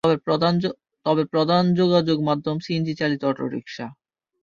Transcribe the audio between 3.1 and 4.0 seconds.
Autorickshaw.